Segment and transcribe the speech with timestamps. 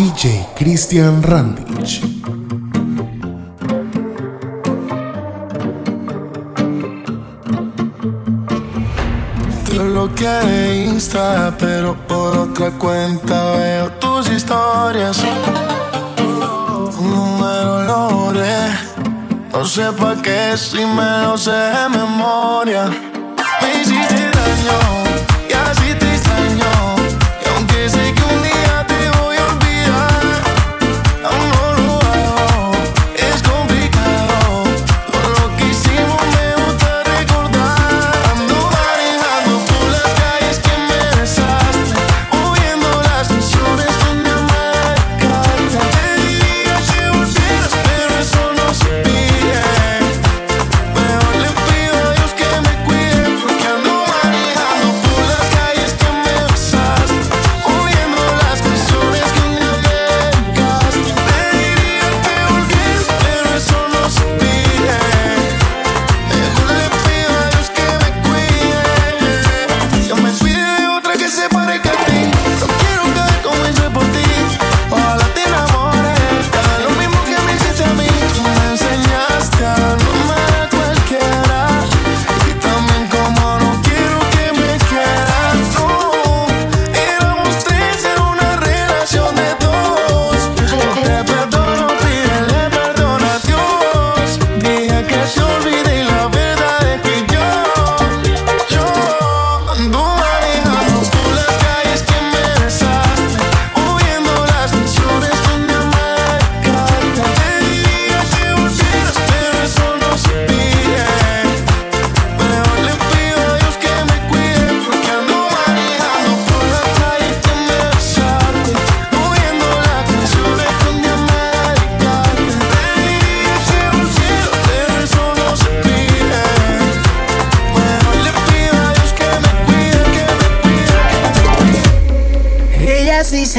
[0.00, 2.00] DJ Christian Randich.
[9.66, 15.22] Te bloqueé de Insta, pero por otra cuenta veo tus historias.
[16.16, 18.70] Tu número lo borré,
[19.52, 22.86] no sé pa' qué si me lo sé de memoria.
[23.60, 24.99] Me hiciste daño.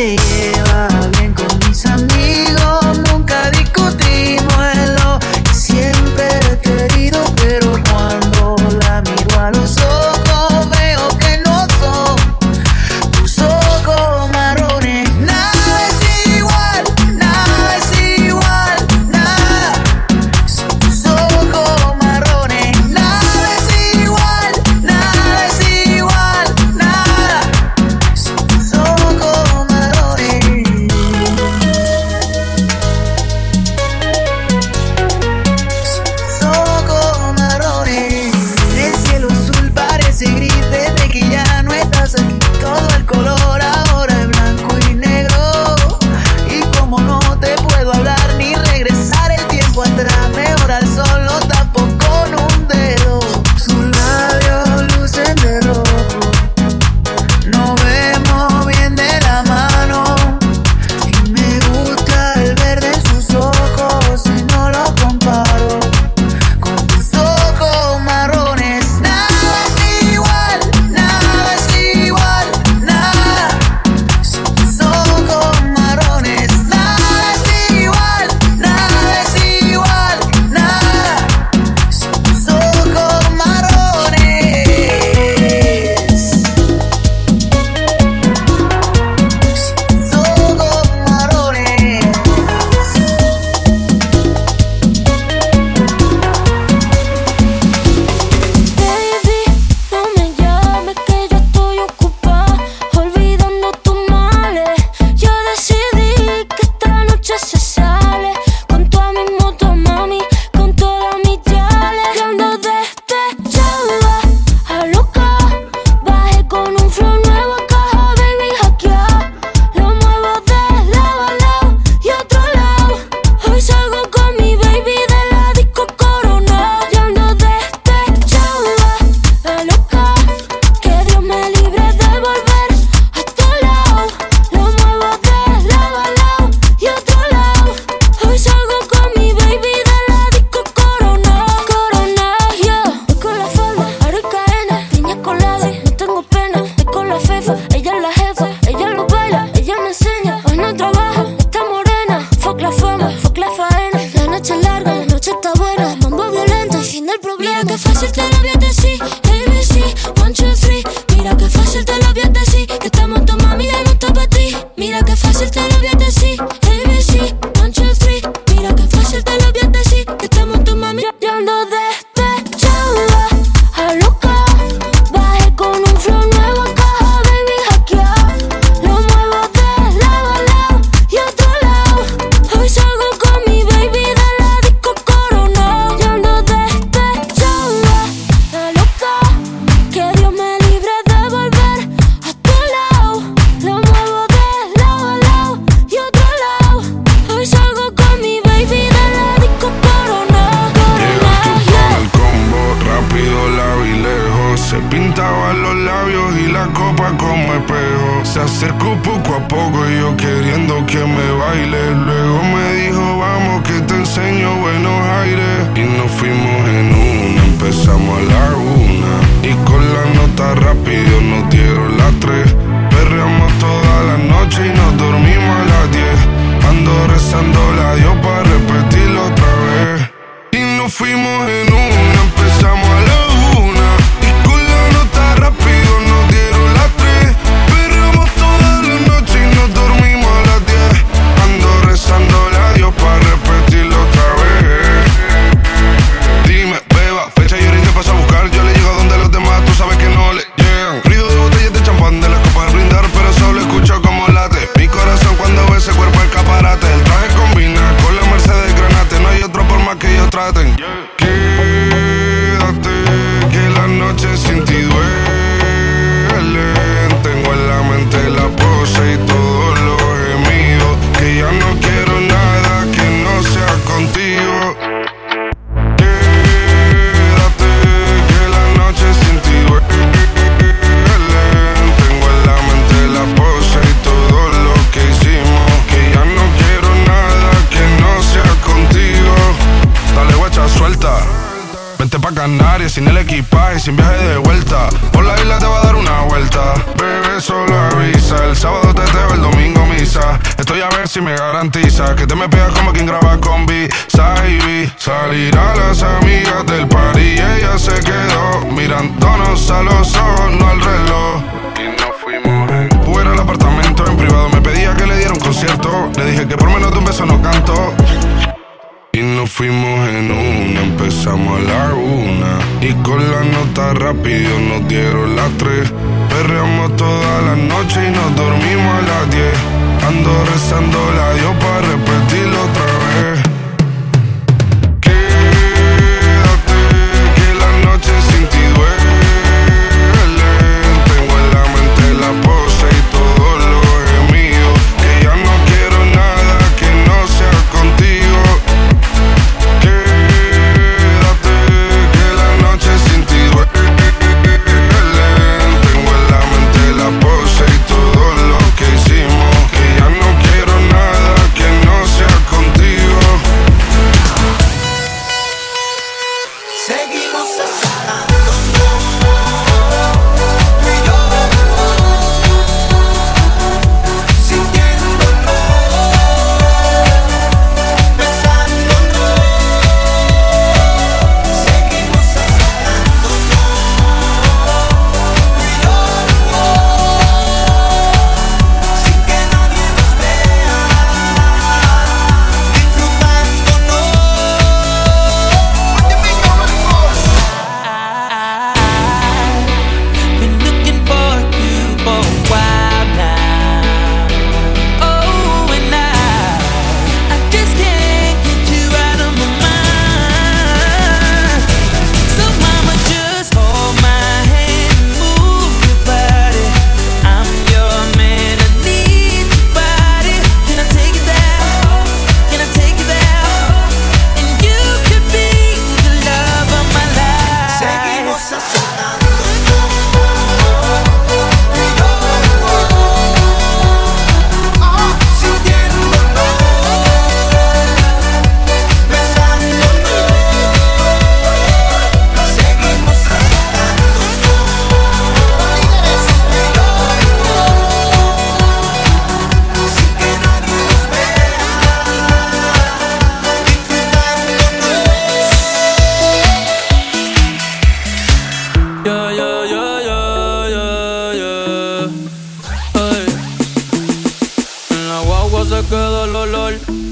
[0.01, 0.30] see.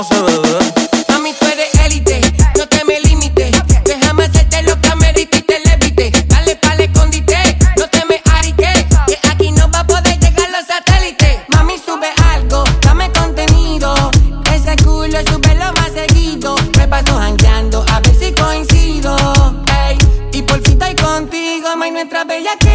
[0.00, 2.22] Mami, tú eres élite,
[2.56, 3.54] no te me limites.
[3.84, 6.10] Déjame hacerte lo que amerita y te levite.
[6.26, 7.36] Dale pa'l escondite,
[7.76, 8.86] no te me arique.
[9.06, 11.40] Que aquí no va a poder llegar los satélites.
[11.48, 14.10] Mami, sube algo, dame contenido.
[14.50, 16.54] Ese culo sube lo más seguido.
[16.78, 19.14] Me paso jangueando a ver si coincido.
[19.86, 19.98] Ey,
[20.32, 21.76] y por fin estoy contigo.
[21.76, 22.69] May, nuestra bella queda,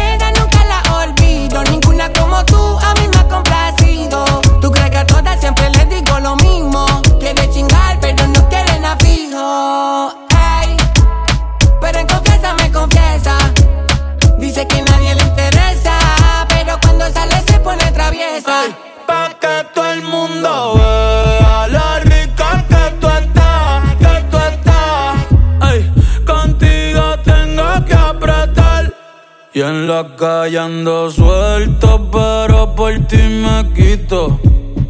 [29.96, 34.38] la suelto, pero por ti me quito.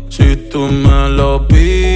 [0.09, 1.96] Si tú me lo pides,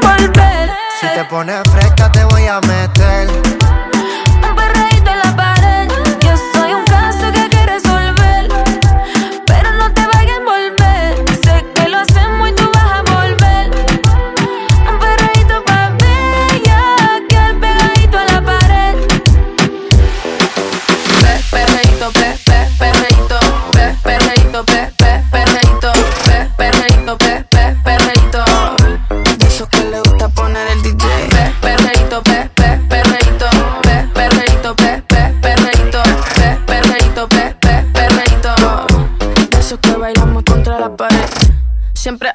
[1.13, 3.50] Te pones fresca, te voy a meter.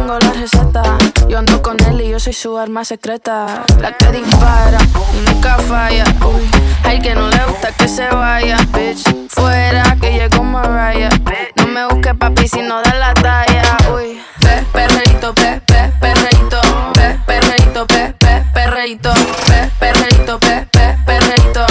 [0.00, 0.82] Tengo la receta,
[1.28, 3.64] yo ando con él y yo soy su arma secreta.
[3.82, 4.78] La que dispara
[5.12, 6.04] y nunca falla.
[6.24, 6.48] Uy,
[6.84, 9.04] hay que no le gusta que se vaya, bitch.
[9.28, 11.10] Fuera que llegó Mariah.
[11.56, 13.76] No me busques papi si no da la talla.
[13.94, 16.60] Uy, pe, perreíto, pe, pe, perreíto,
[16.94, 19.12] pe, perreíto, pe, pe, perreíto,
[19.46, 21.66] pe, perreíto, pe, pe, perreíto.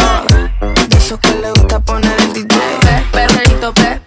[0.88, 2.48] De esos que le gusta poner el DJ.
[2.80, 3.99] Pe, perreíto, pe,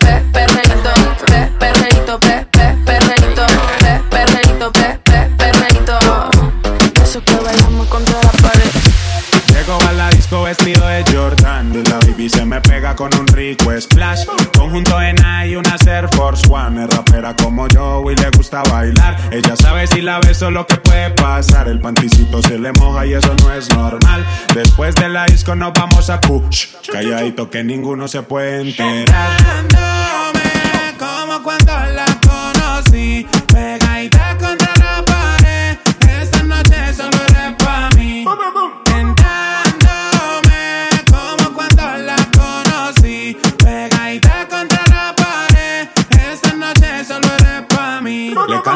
[13.03, 14.25] con un rico splash.
[14.57, 16.85] Conjunto en y una Air Force One.
[16.85, 19.17] Es rapera como yo y le gusta bailar.
[19.33, 21.67] Ella sabe si la beso lo que puede pasar.
[21.67, 24.25] El panticito se le moja y eso no es normal.
[24.55, 26.69] Después de la disco nos vamos a push.
[26.93, 29.31] Calladito que ninguno se puede enterar.
[30.97, 33.27] Como cuando la conocí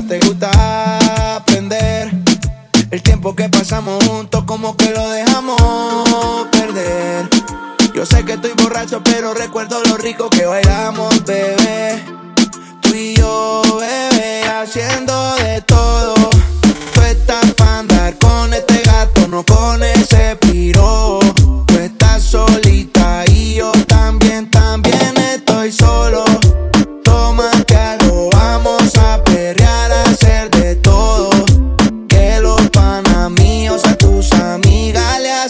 [0.00, 2.10] Te gusta aprender.
[2.90, 7.28] El tiempo que pasamos juntos, como que lo dejamos perder.
[7.94, 12.02] Yo sé que estoy borracho, pero recuerdo lo rico que bailamos, bebé.
[12.80, 16.21] Tú y yo, bebé, haciendo de todo.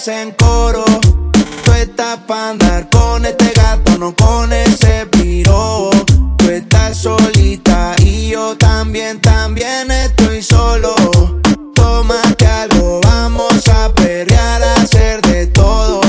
[0.07, 0.85] Le hacen coro.
[1.65, 5.91] Tú estás pa' andar con este gato, no con ese piro.
[6.39, 10.95] Tú estás solita y yo también, también estoy solo.
[11.75, 16.01] Toma que algo vamos a perrear, a hacer de todo.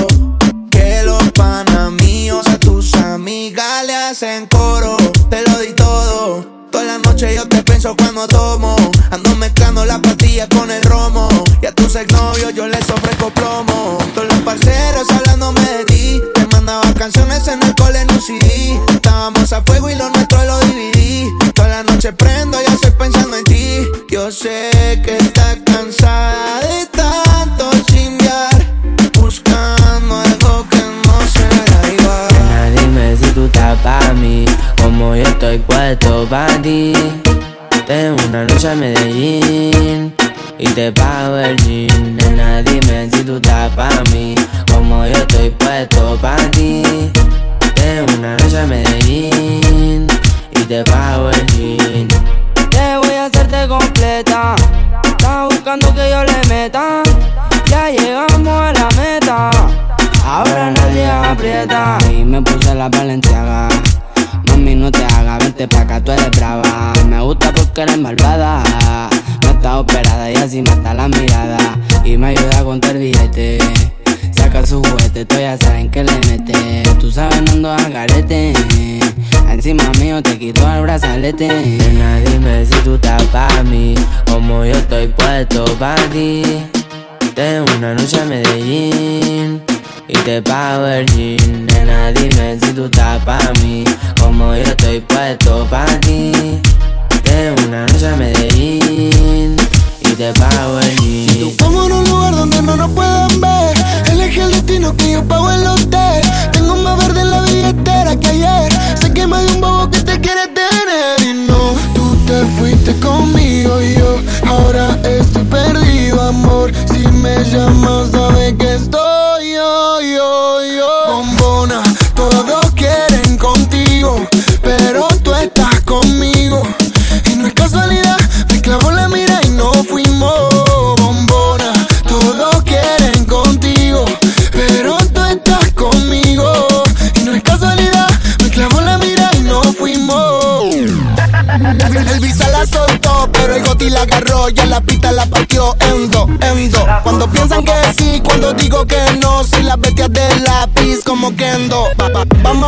[0.71, 4.97] Que los panas míos a tus amigas le hacen coro.
[5.29, 6.45] Te lo di todo.
[6.71, 8.75] Toda la noche yo te pienso cuando tomo.
[9.11, 11.27] Ando mezclando las pastillas con el romo.
[11.61, 11.99] Y a tus yo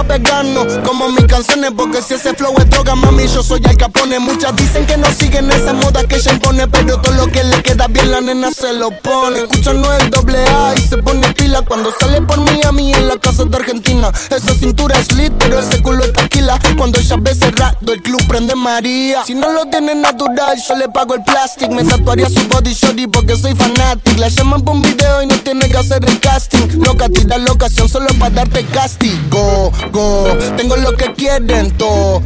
[0.07, 4.19] pegarnos como mis canciones, porque si ese flow es droga, mami, yo soy el capone.
[4.19, 7.61] Muchas dicen que no siguen esa moda que ella impone, pero todo lo que le
[7.61, 9.39] queda bien la nena se lo pone.
[9.39, 13.45] Escuchando el doble A y se pone pila cuando sale por Miami en la casa
[13.45, 14.11] de Argentina.
[14.29, 16.59] Esa cintura es lit, pero ese culo es taquila.
[16.77, 19.23] Cuando ella ve cerrado, el club prende María.
[19.25, 21.71] Si no lo tiene natural, yo le pago el plástico.
[21.73, 24.19] Me tatuaría su body shorty porque soy fanático.
[24.19, 26.79] La llaman por un video y no tiene que hacer el casting.
[26.83, 29.71] Loca, tira la solo para darte castigo.
[29.95, 32.21] Tengo lo que quieren todo.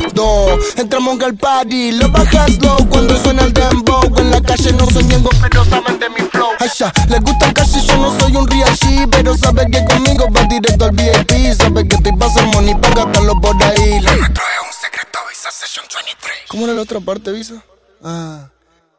[0.75, 4.01] Entramos al party, lo bajas low cuando suena el dembow.
[4.17, 6.49] En la calle no soy miembro, pero saben de mi flow.
[6.59, 10.41] Asha, les gusta casi, yo no soy un real G, pero sabe que conmigo va
[10.45, 11.53] directo al VIP.
[11.55, 13.99] Sabe que te pasa money para gastarlo por ahí.
[14.01, 16.37] La es un secreto, Visa Session 23.
[16.47, 17.63] ¿Cómo era la otra parte, Visa?
[18.03, 18.49] Ah.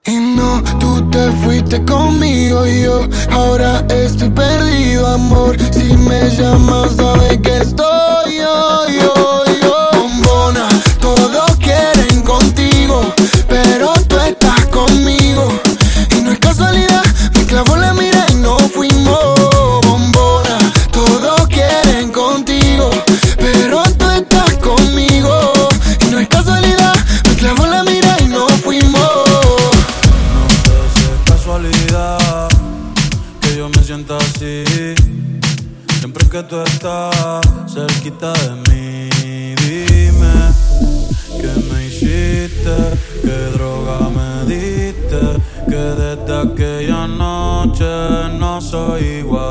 [0.07, 5.57] Y no, tú te fuiste conmigo y yo ahora estoy perdido, amor.
[5.73, 9.40] Si me llamas, sabes que estoy yo, yo.
[37.73, 39.09] cerquita de mí.
[39.63, 40.35] Dime
[41.41, 42.77] qué me hiciste,
[43.23, 45.21] qué droga me diste,
[45.69, 47.85] que desde aquella noche
[48.39, 49.50] no soy igual.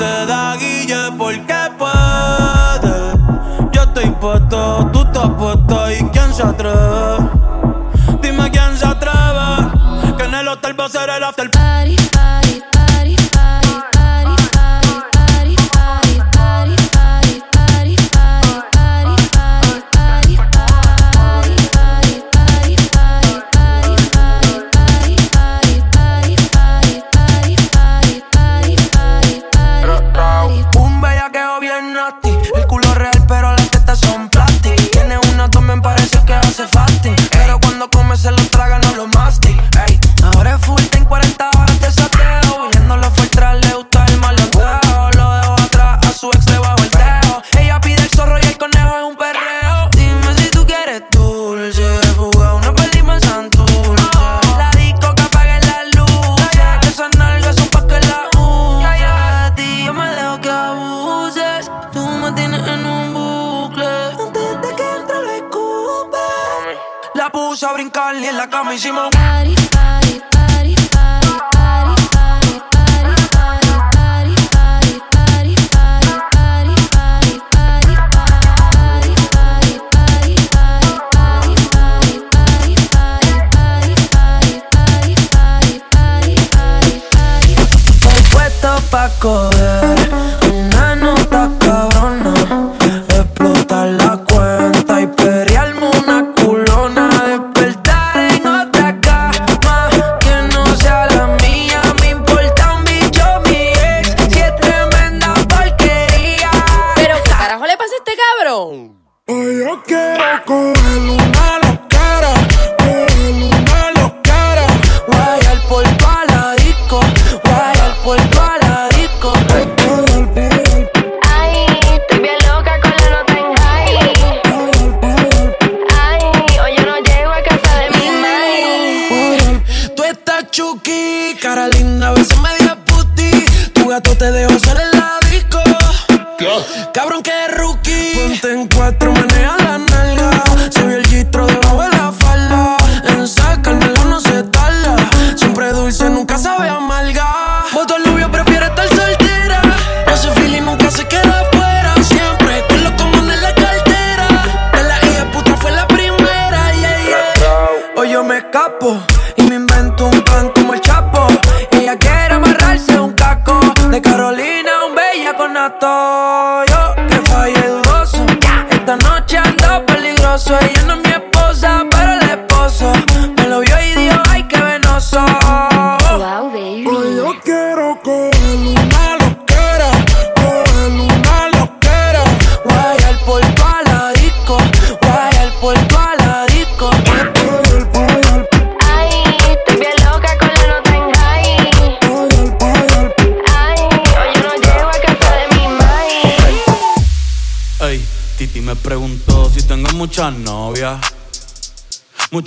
[0.00, 0.39] said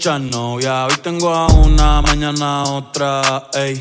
[0.04, 3.80] Muchas novias, hoy tengo a una, mañana a otra, ey.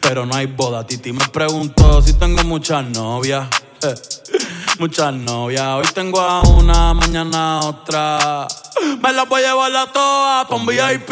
[0.00, 3.48] Pero no hay boda, Titi me preguntó si tengo muchas novias.
[3.82, 3.94] eh.
[4.78, 8.46] Muchas novias, hoy tengo a una, mañana a otra.
[9.02, 11.10] Me las voy a llevar a todas pa' un VIP,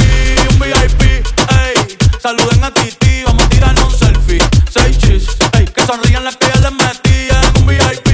[0.53, 1.99] un VIP, ey.
[2.23, 4.38] Saluden a Titi, vamos a tirarnos un selfie.
[4.71, 5.27] Seis chis,
[5.59, 5.64] ey.
[5.64, 8.13] Que sonrían las que ya les metí en un VIP,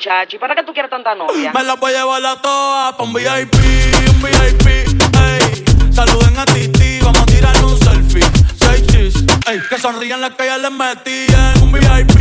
[0.00, 1.52] muchacho, ¿y para qué tú quieres tanta novia?
[1.52, 3.54] Me las voy a llevar a todas pa' un VIP,
[4.08, 5.92] un VIP, ey.
[5.92, 8.24] Saluden a Titi, vamos a tirar un selfie.
[8.58, 9.14] Seis chis,
[9.46, 9.60] ey.
[9.68, 12.16] Que sonrían las que ya les metí en un VIP,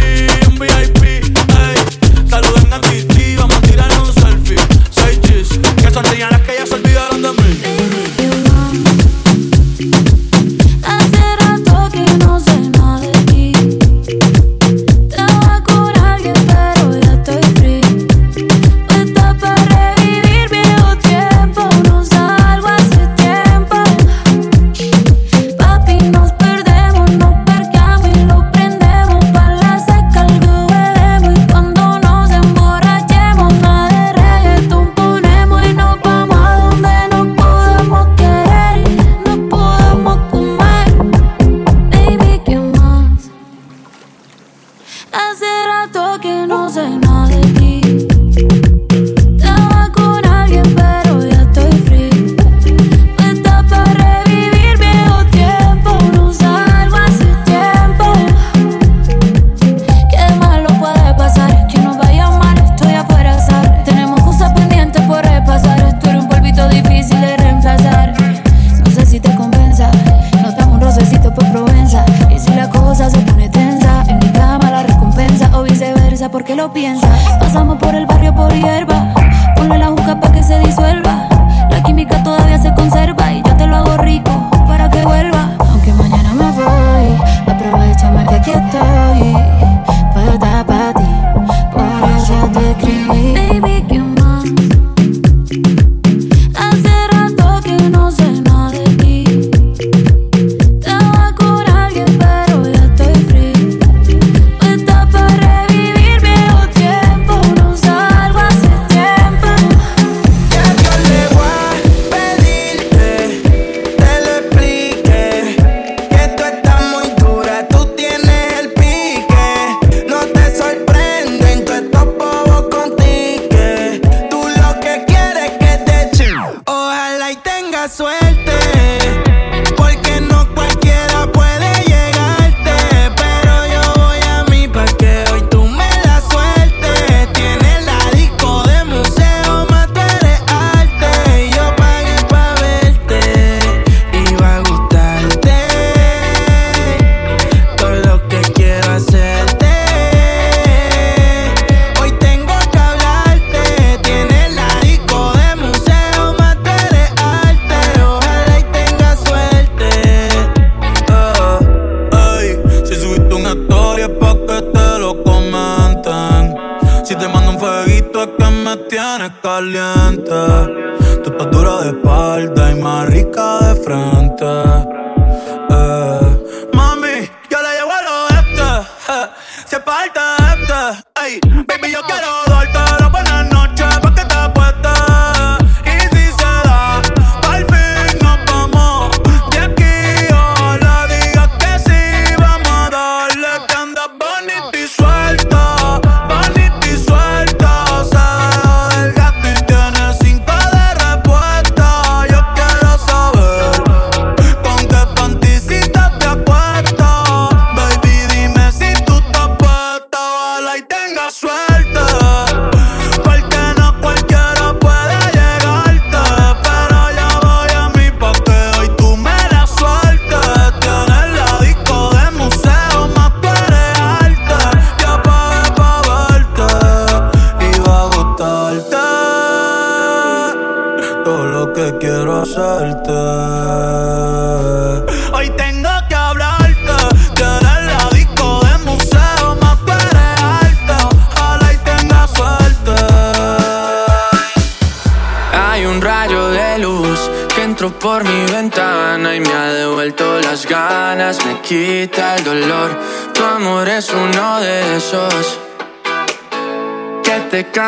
[0.50, 2.30] un VIP, ey.
[2.30, 4.58] Saluden a Titi, vamos a tirar un selfie.
[4.92, 5.48] Seis chis,
[5.82, 7.62] que sonrían las que ya se olvidaron de mí.
[10.84, 12.59] Hace rato que no sé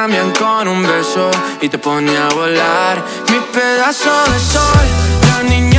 [0.01, 1.29] cambian con un beso
[1.61, 3.03] y te pone a volar.
[3.29, 4.87] Mi pedazo de sol,
[5.27, 5.70] la niña.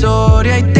[0.00, 0.79] storia e te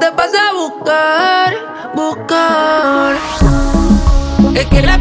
[0.00, 1.54] te pasa a buscar,
[1.94, 3.16] buscar.
[4.54, 4.96] Es que la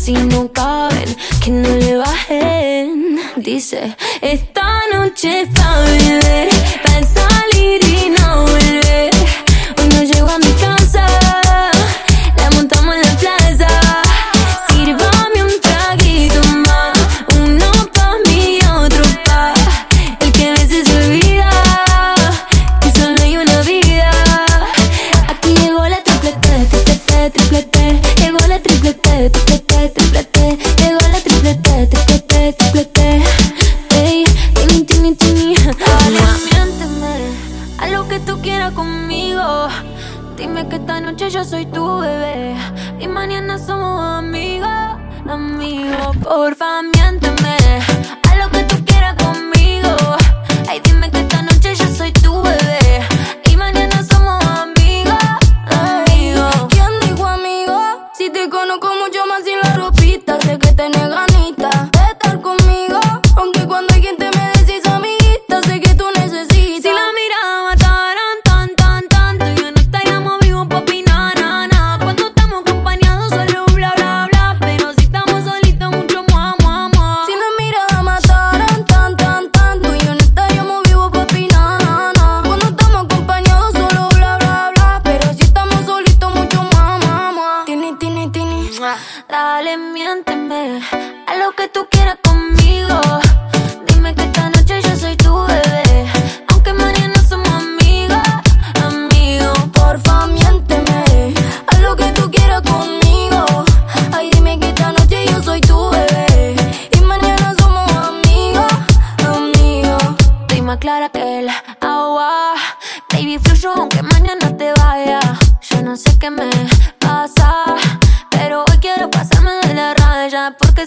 [0.00, 3.20] Si no caben, que no le bajen.
[3.36, 6.49] Dice, esta noche es para beber.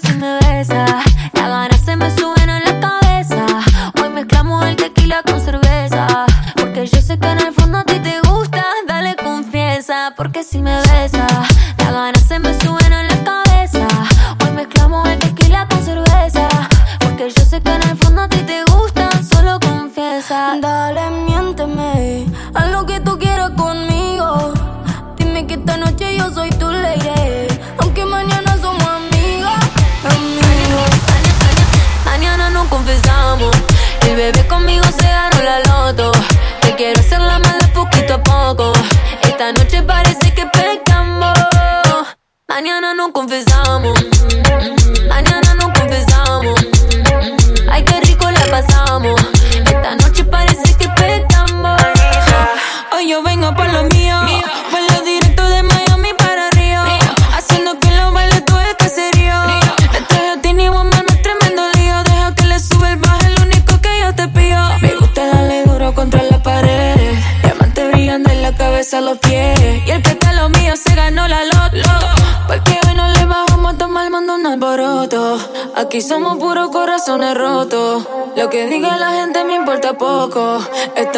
[0.04, 0.33] Raya porque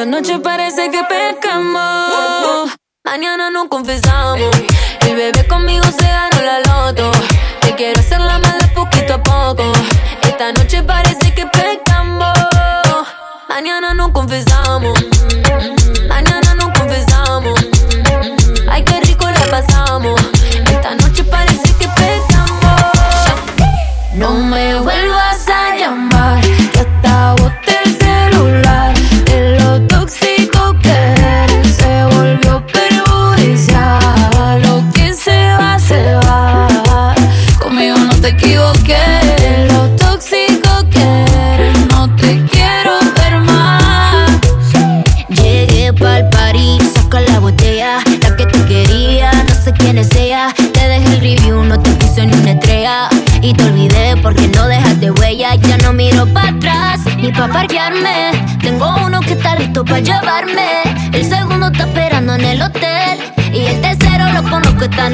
[0.05, 0.64] noche parece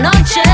[0.02, 0.51] noche.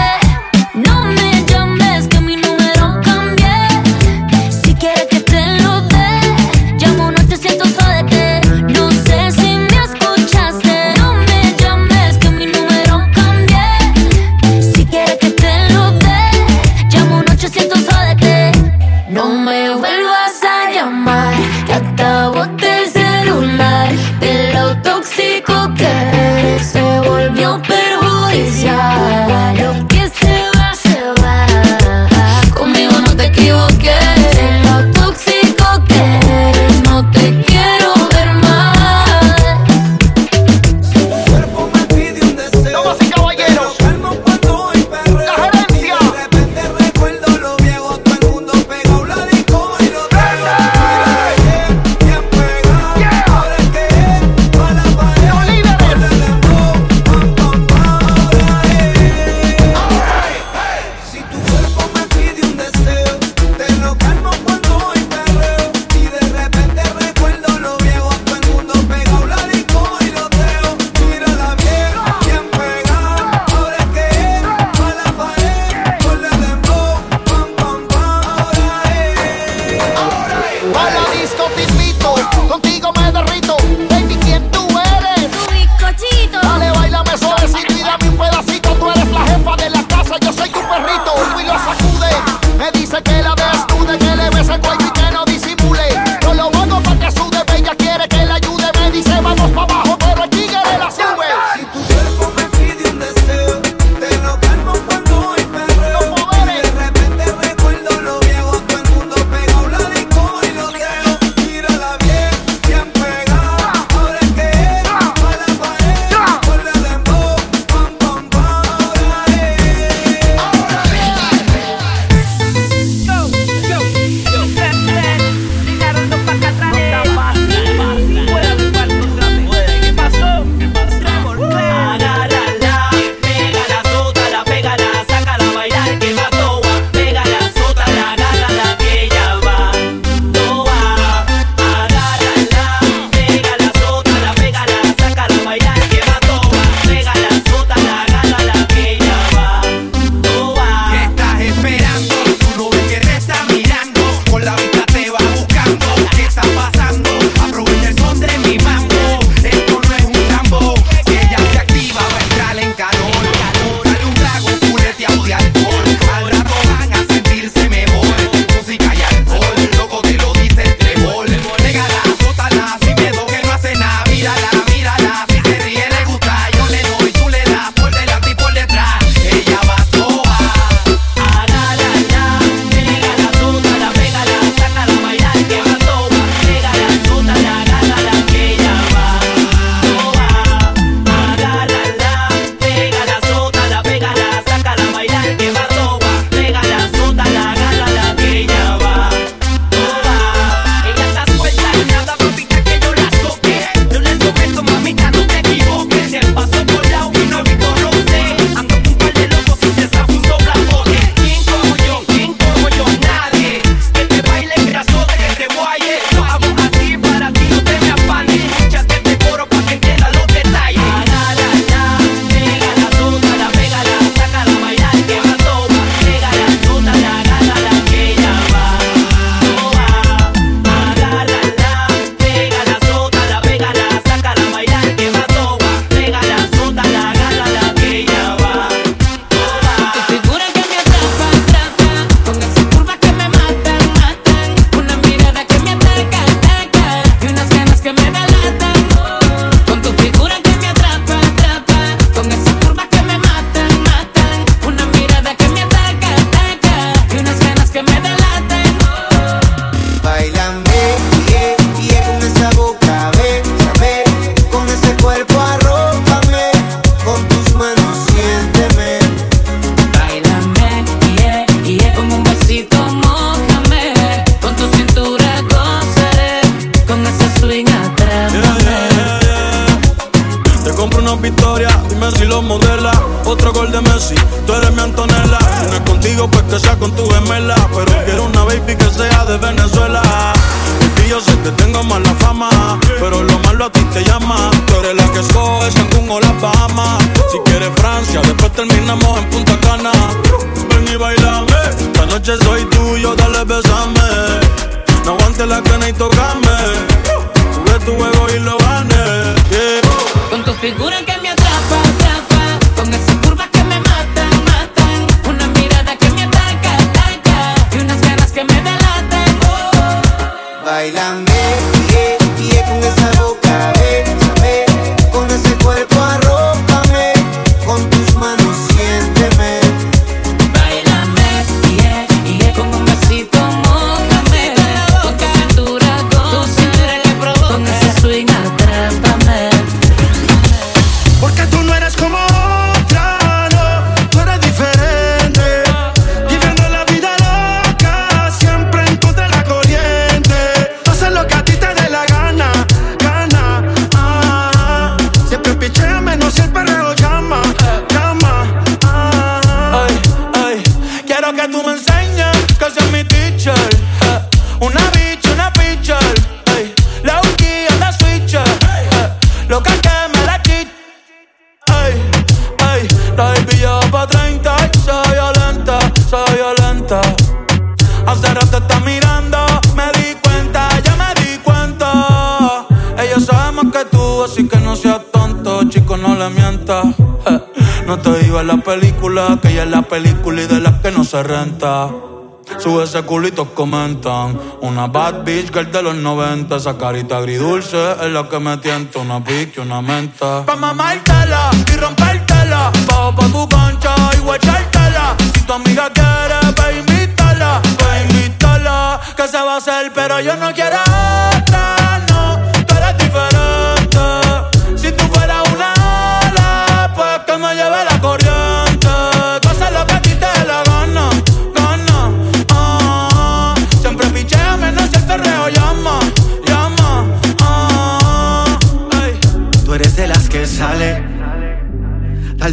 [393.58, 394.40] comentan.
[394.62, 396.56] Una bad bitch girl de los 90.
[396.58, 399.00] Esa carita agridulce es la que me tienta.
[399.00, 400.46] Una pique, una menta.
[400.46, 402.72] Pa' mamártela y rompértela.
[402.88, 405.16] Bajo pa' tu concha y guachártela.
[405.34, 407.62] Si tu amiga quiere, pa' invítala.
[407.80, 409.02] Pa' invítala.
[409.18, 410.78] Que se va a hacer, pero yo no quiero.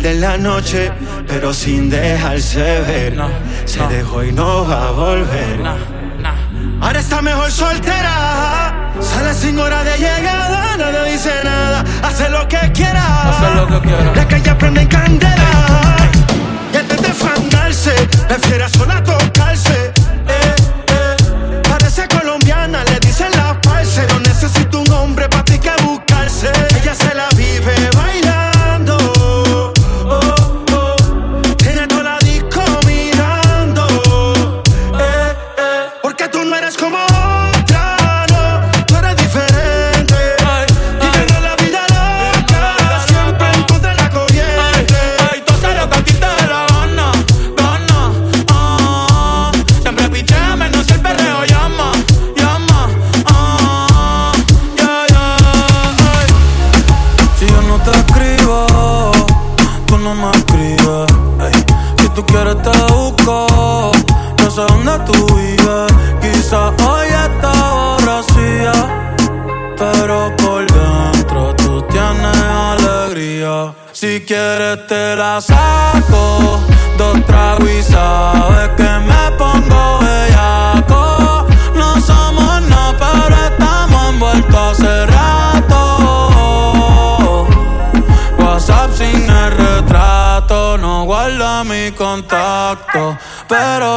[0.04, 0.92] de la noche,
[1.26, 3.16] pero sin dejarse ver.
[3.64, 5.58] Se dejó y no va a volver.
[5.60, 5.74] No,
[6.82, 8.92] Ahora está mejor soltera.
[9.00, 11.82] Sale sin hora de llegada, nadie dice nada.
[12.02, 13.30] Hace lo que quiera.
[13.30, 14.14] Hace lo que quiera.
[14.14, 15.33] La calle prende candela.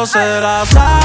[0.07, 0.96] no será.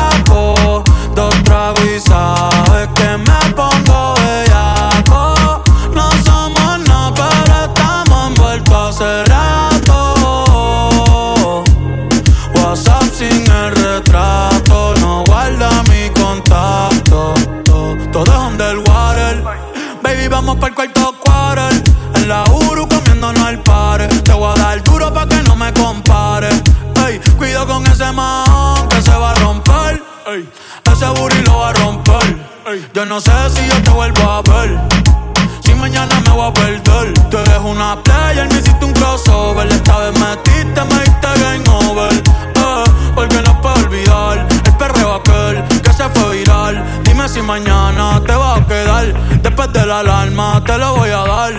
[38.22, 39.66] ayer me hiciste un crossover.
[39.66, 42.12] Esta vez metiste, me diste game over.
[42.12, 46.82] Eh, porque no puedo olvidar el perreo aquel que se fue viral.
[47.04, 49.12] Dime si mañana te va a quedar.
[49.42, 51.52] Después de la alarma te lo voy a dar.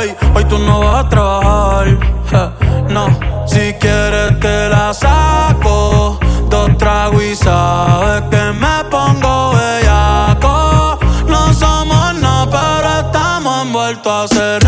[0.00, 1.98] Ey, hoy tú no vas a trabajar.
[2.88, 3.06] No,
[3.46, 6.18] si quieres te la saco.
[6.48, 10.98] Dos tragos y sabes que me pongo bellaco.
[11.26, 14.67] No somos nada, pero estamos envueltos a ser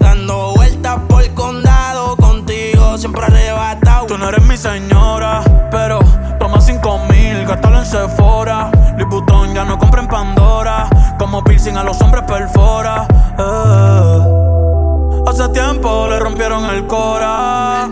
[0.31, 2.15] Dando vueltas por el condado.
[2.15, 4.05] Contigo siempre arrebatado.
[4.07, 5.99] Tú no eres mi señora, pero
[6.39, 8.71] toma cinco mil, gástalo en Sephora.
[9.09, 10.87] Vuitton ya no compra en Pandora.
[11.19, 13.05] Como piercing a los hombres perfora.
[13.37, 14.21] Eh.
[15.27, 17.89] Hace tiempo le rompieron el cora.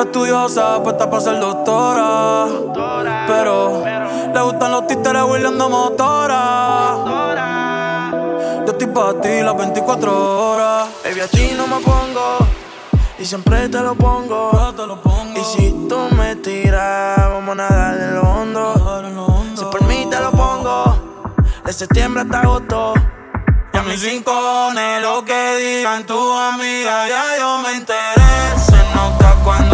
[0.00, 2.46] Estudiosa, puesta para ser doctora.
[3.26, 3.84] Pero
[4.34, 7.11] le gustan los títeres huirleando motora.
[8.94, 10.88] Para ti las 24 horas.
[11.04, 12.38] Baby, a ti no me pongo
[13.18, 14.50] y siempre te lo pongo.
[15.34, 19.54] Y si tú me tiras, vamos a nadar en lo hondo.
[19.56, 21.22] Si por mí te lo pongo,
[21.64, 22.94] de septiembre hasta agosto.
[23.72, 28.58] Y a mis rincones, lo que digan tu amiga, ya yo me enteré.
[28.58, 29.71] Se nota cuando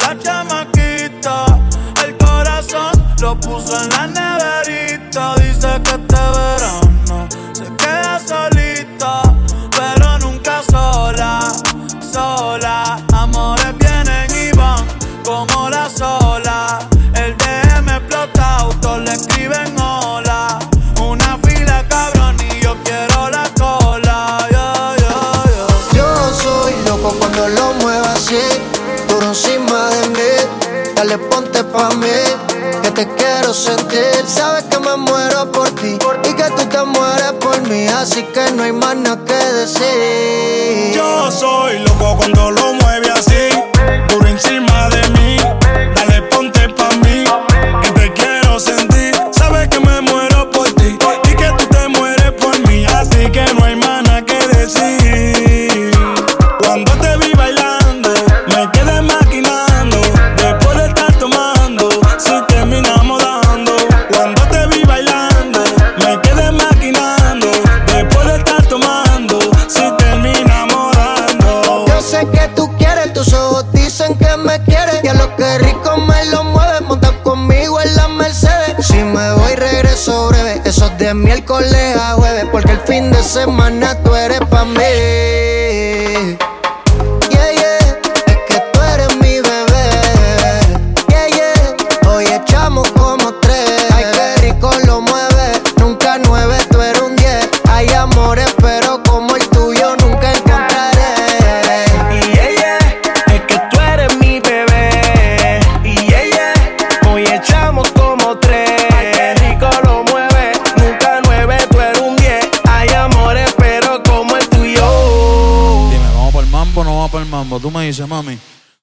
[0.00, 1.46] la chamaquita.
[2.04, 4.33] El corazón lo puso en la neverita.